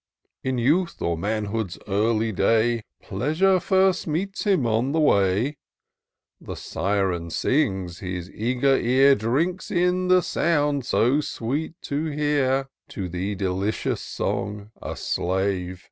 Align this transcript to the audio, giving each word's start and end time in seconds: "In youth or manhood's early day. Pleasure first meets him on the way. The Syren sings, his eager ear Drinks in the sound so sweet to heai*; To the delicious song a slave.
"In 0.43 0.57
youth 0.57 0.99
or 0.99 1.15
manhood's 1.15 1.77
early 1.87 2.31
day. 2.31 2.81
Pleasure 3.03 3.59
first 3.59 4.07
meets 4.07 4.45
him 4.45 4.65
on 4.65 4.93
the 4.93 4.99
way. 4.99 5.57
The 6.39 6.55
Syren 6.55 7.29
sings, 7.29 7.99
his 7.99 8.27
eager 8.31 8.75
ear 8.75 9.13
Drinks 9.13 9.69
in 9.69 10.07
the 10.07 10.23
sound 10.23 10.87
so 10.87 11.19
sweet 11.21 11.79
to 11.83 12.05
heai*; 12.05 12.67
To 12.87 13.09
the 13.09 13.35
delicious 13.35 14.01
song 14.01 14.71
a 14.81 14.95
slave. 14.95 15.79